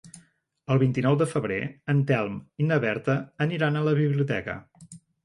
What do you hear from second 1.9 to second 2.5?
en Telm